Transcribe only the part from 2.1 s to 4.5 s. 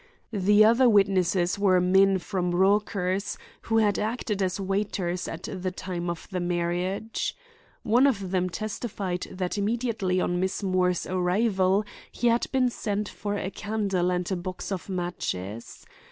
from Rauchers, who had acted